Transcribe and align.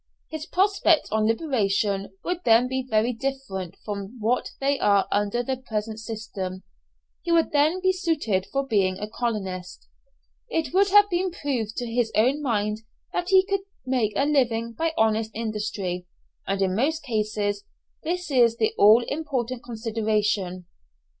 His 0.31 0.47
prospects 0.47 1.11
on 1.11 1.27
liberation 1.27 2.09
would 2.23 2.39
then 2.43 2.67
be 2.67 2.81
very 2.89 3.13
different 3.13 3.75
from 3.85 4.17
what 4.19 4.49
they 4.59 4.79
are 4.79 5.07
under 5.11 5.43
the 5.43 5.57
present 5.57 5.99
system. 5.99 6.63
He 7.21 7.31
would 7.31 7.51
then 7.51 7.81
be 7.83 7.91
suited 7.93 8.47
for 8.51 8.65
being 8.65 8.97
a 8.97 9.07
colonist. 9.07 9.87
It 10.49 10.73
would 10.73 10.89
have 10.89 11.07
been 11.11 11.29
proved 11.29 11.77
to 11.77 11.85
his 11.85 12.11
own 12.15 12.41
mind 12.41 12.79
that 13.13 13.29
he 13.29 13.45
could 13.45 13.61
make 13.85 14.13
a 14.15 14.25
living 14.25 14.73
by 14.73 14.91
honest 14.97 15.29
industry, 15.35 16.07
and 16.47 16.59
in 16.63 16.75
most 16.75 17.03
cases 17.03 17.63
this 18.01 18.31
is 18.31 18.57
the 18.57 18.73
all 18.79 19.03
important 19.07 19.61
consideration. 19.63 20.65